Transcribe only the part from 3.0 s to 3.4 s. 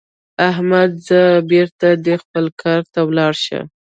ولاړ